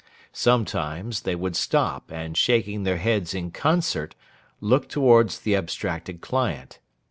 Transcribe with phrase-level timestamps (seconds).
[0.33, 4.15] Sometimes, they would stop, and shaking their heads in concert,
[4.59, 6.79] look towards the abstracted client.